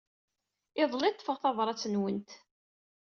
[0.81, 2.31] Iḍelli ay d-ḍḍfeɣ tabṛat-nwent.